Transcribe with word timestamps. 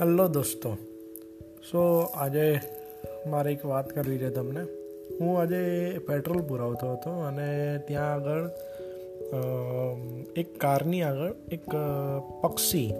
Hello 0.00 0.28
દોસ્તો. 0.28 0.74
સો 1.70 1.80
આજે 2.14 2.60
મારે 3.26 3.52
એક 3.52 3.64
વાત 3.66 3.90
કરવી 3.90 4.18
છે 4.18 4.30
તમને. 4.30 4.60
હું 5.20 5.40
આજે 5.40 5.90
પેટ્રોલ 5.98 6.42
પુરાવતો 6.42 6.92
હતો 6.92 7.10
અને 7.10 7.78
ત્યાં 7.78 8.12
આગળ 8.12 8.50
એક 10.36 10.60
કારની 10.60 11.02
આગળ 11.02 11.34
એક 11.52 11.64
પક્ષી 12.42 12.94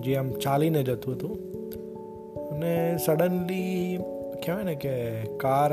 જે 0.00 0.16
આમ 0.16 0.30
ચાલીને 0.30 0.82
જતું 0.82 1.14
હતું. 1.14 1.34
અને 2.50 2.96
સડનલી 3.06 3.98
કહેવાય 4.46 4.64
ને 4.64 4.74
કે 4.74 5.22
કાર 5.36 5.70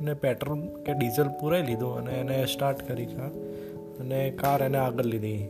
ને 0.00 0.14
પેટ્રોલ 0.14 0.60
કે 0.60 0.92
ડીઝલ 0.92 1.28
પૂરાઈ 1.40 1.62
લીધું 1.62 1.96
અને 1.96 2.12
એને 2.12 2.46
સ્ટાર્ટ 2.46 2.88
કરી 2.88 3.06
કાર 3.06 3.30
અને 4.00 4.30
કાર 4.30 4.62
એને 4.62 4.78
આગળ 4.78 5.04
લીધી. 5.04 5.48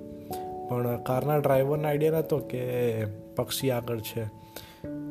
પણ 0.68 0.96
કારના 0.96 1.36
ડ્રાઈવરને 1.36 1.88
આઈડિયા 1.88 2.12
નહોતો 2.12 2.38
કે 2.38 2.62
પક્ષી 3.36 3.70
આગળ 3.70 4.00
છે. 4.00 4.24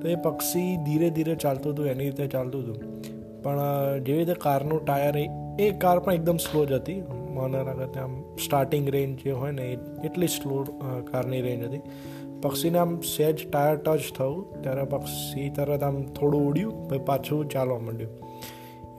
તો 0.02 0.08
એ 0.08 0.16
પક્ષી 0.16 0.78
ધીરે 0.78 1.10
ધીરે 1.10 1.36
ચાલતું 1.36 1.74
હતું, 1.74 1.86
એની 1.86 2.06
રીતે 2.06 2.28
ચાલતું 2.28 2.62
હતું. 2.64 3.02
પણ 3.44 3.60
જેવી 4.04 4.20
રીતે 4.20 4.34
કારનું 4.34 4.86
ટાયર 4.86 5.18
એ 5.60 5.72
કાર 5.72 6.00
પણ 6.00 6.14
એકદમ 6.14 6.38
સ્લો 6.38 6.66
જ 6.66 6.72
હતી. 6.72 7.04
મને 7.34 7.64
લાગે 7.64 8.00
આમ 8.00 8.36
સ્ટાર્ટિંગ 8.36 8.90
રેન્જ 8.90 9.20
જે 9.24 9.32
હોય 9.32 9.52
ને 9.52 9.78
એટલી 10.04 10.28
સ્લો 10.28 10.64
કારની 11.12 11.42
રેન્જ 11.42 11.64
હતી. 11.64 11.82
પક્ષીને 12.42 12.78
આમ 12.78 13.00
સહેજ 13.00 13.52
ટાયર 13.52 13.76
ટચ 13.76 14.00
થયું. 14.18 14.62
ત્યારે 14.62 14.84
પક્ષી 14.84 15.50
તરત 15.50 15.84
આમ 15.84 16.04
થોડું 16.04 16.48
ઉડ્યું, 16.48 16.90
પછી 16.90 17.00
પાછું 17.00 17.50
ચાલવા 17.50 17.80
માંડ્યું. 17.80 18.12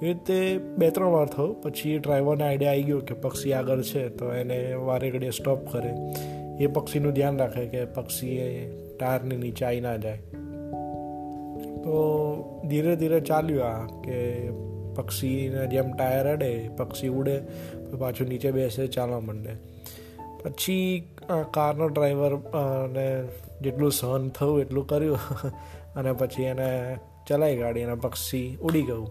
એ 0.03 0.07
રીતે 0.07 0.59
બે 0.59 0.91
ત્રણ 0.91 1.07
વાર 1.07 1.27
થયું. 1.27 1.63
પછી 1.63 1.99
ડ્રાઈવરને 1.99 2.45
આઈડિયા 2.45 2.71
આવી 2.71 2.83
ગયો 2.83 3.01
કે 3.01 3.15
પક્ષી 3.15 3.53
આગળ 3.53 3.83
છે, 3.83 4.09
તો 4.09 4.33
એને 4.33 4.75
વારે 4.75 5.11
ઘડીએ 5.11 5.31
સ્ટોપ 5.31 5.73
કરે. 5.73 5.93
એ 6.59 6.67
પક્ષીનું 6.67 7.13
ધ્યાન 7.13 7.39
રાખે 7.39 7.67
કે 7.67 7.85
પક્ષી 7.85 8.37
એ 8.37 8.71
ટાયરની 8.97 9.37
નીચે 9.37 9.65
આવી 9.65 9.81
ના 9.81 9.97
જાય 9.97 10.17
તો 11.83 11.95
ધીરે 12.69 12.97
ધીરે 12.97 13.21
ચાલ્યું 13.21 13.67
આ 13.67 13.87
કે 13.87 14.51
પક્ષીના 14.95 15.65
જેમ 15.65 15.93
ટાયર 15.93 16.33
અડે 16.33 16.69
પક્ષી 16.77 17.09
ઉડે 17.09 17.39
પાછું 17.99 18.29
નીચે 18.29 18.51
બેસે 18.51 18.87
ચાલવા 18.87 19.21
માંડે 19.21 19.51
પછી 20.43 21.15
કારનો 21.51 21.89
ડ્રાઈવર 21.89 22.33
ને 22.93 23.25
જેટલું 23.61 23.93
સહન 23.93 24.29
થયું 24.29 24.61
એટલું 24.61 24.87
કર્યું 24.87 25.19
અને 25.97 26.13
પછી 26.13 26.43
એને 26.43 26.97
ચલાવી 27.29 27.57
ગાડી 27.57 27.83
અને 27.83 27.95
પક્ષી 27.95 28.57
ઉડી 28.57 28.83
ગયું 28.83 29.09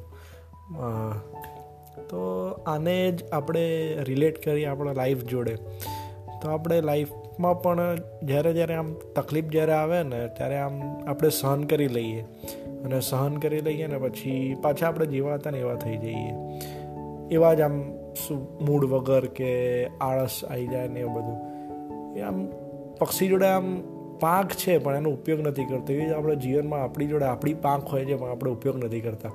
તો 2.09 2.21
આને 2.65 3.11
જ 3.11 3.23
આપણે 3.31 3.95
રિલેટ 4.03 4.43
કરીએ 4.43 4.65
આપણા 4.65 4.93
લાઈફ 4.93 5.23
જોડે 5.23 5.55
તો 6.41 6.49
આપણે 6.49 6.81
લાઈફમાં 7.41 7.61
પણ 7.61 7.97
જ્યારે 8.23 8.53
જ્યારે 8.53 8.75
આમ 8.75 8.93
તકલીફ 8.93 9.45
જ્યારે 9.45 9.71
આવે 9.71 10.03
ને, 10.03 10.27
ત્યારે 10.27 10.57
આમ 10.57 10.81
આપણે 11.07 11.29
સહન 11.29 11.63
કરી 11.63 11.87
લઈએ. 11.87 12.21
અને 12.83 12.99
સહન 12.99 13.37
કરી 13.37 13.61
લઈએ 13.61 13.87
ને 13.87 13.97
પછી 13.97 14.55
પાછા 14.61 14.87
આપણે 14.87 15.05
જેવા 15.05 15.33
હતા 15.33 15.51
ને 15.51 15.59
એવા 15.59 15.75
થઈ 15.75 15.97
જઈએ. 15.97 16.33
એવા 17.31 17.53
જ 17.53 17.61
આમ 17.61 17.71
મૂડ 18.61 18.85
વગર 18.85 19.25
કે 19.25 19.85
આળસ 19.87 20.41
આવી 20.49 20.67
જાય 20.67 20.87
ને 20.87 20.99
એવું 20.99 21.13
બધું. 21.13 22.17
એ 22.17 22.21
આમ 22.21 22.45
પક્ષી 22.99 23.27
જોડે 23.27 23.45
આમ 23.45 23.81
પાંખ 24.19 24.51
છે, 24.51 24.77
પણ 24.77 24.95
એનો 24.95 25.09
ઉપયોગ 25.09 25.39
નથી 25.39 25.65
કરતો. 25.65 25.93
એવી 25.93 26.05
જ 26.05 26.11
આપણે 26.11 26.35
જીવનમાં 26.35 26.83
આપણી 26.83 27.05
જોડે 27.05 27.25
આપણી 27.25 27.53
પાંખ 27.53 27.83
હોય 27.83 28.05
છે, 28.05 28.15
પણ 28.15 28.29
આપણે 28.29 28.51
ઉપયોગ 28.51 28.83
નથી 28.83 29.01
કરતા. 29.01 29.31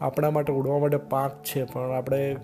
આપણા 0.00 0.30
માટે 0.30 0.52
ઉડવા 0.52 0.78
માટે 0.78 0.96
પાંખ 0.96 1.32
છે, 1.32 1.64
પણ 1.64 1.90
આપણે 1.90 2.36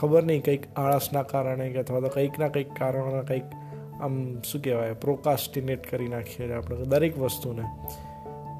ખબર 0.00 0.22
નહીં, 0.22 0.44
કંઈક 0.44 0.62
આળસના 0.76 1.22
કારણે 1.22 1.70
કે 1.70 1.78
અથવા 1.78 2.00
તો 2.00 2.08
કંઈક 2.08 2.38
ના 2.38 2.48
કંઈક 2.48 2.72
કારણોના 2.78 3.22
કંઈક 3.22 3.42
આમ 4.04 4.40
શું 4.40 4.62
કહેવાય 4.62 4.92
પ્રોકાસ્ટિનેટ 4.92 5.90
કરી 5.90 6.08
નાખીએ 6.08 6.46
છીએ 6.46 6.54
આપણે 6.54 6.76
દરેક 6.76 7.18
વસ્તુને. 7.18 7.62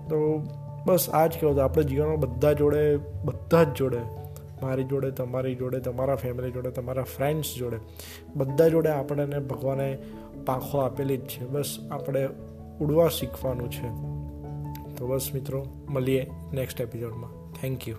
તો 0.09 0.43
બસ 0.87 1.11
આ 1.11 1.27
જ 1.27 1.31
કહેવું 1.31 1.65
આપણે 1.65 1.85
જીવનમાં 1.85 2.21
બધા 2.21 2.53
જોડે, 2.53 2.97
બધા 3.25 3.65
જ 3.65 3.75
જોડે, 3.75 3.99
મારી 4.63 4.85
જોડે, 4.85 5.11
તમારી 5.11 5.55
જોડે, 5.55 5.81
તમારા 5.81 6.15
ફેમિલી 6.15 6.51
જોડે, 6.51 6.71
તમારા 6.71 7.03
ફ્રેન્ડ્સ 7.03 7.55
જોડે, 7.57 7.77
બધા 8.37 8.69
જોડે 8.69 8.89
આપણને 8.89 9.39
ભગવાને 9.39 9.99
પાંખો 10.47 10.79
આપેલી 10.79 11.17
જ 11.17 11.21
છે. 11.21 11.47
બસ 11.47 11.89
આપણે 11.91 12.29
ઉડવા 12.81 13.09
શીખવાનું 13.09 13.71
છે. 13.71 13.89
તો 14.97 15.07
બસ 15.07 15.31
મિત્રો, 15.35 15.67
મળીએ 15.89 16.31
નેક્સ્ટ 16.53 16.81
એપિસોડમાં 16.81 17.53
થેન્ક 17.53 17.89
યુ 17.89 17.97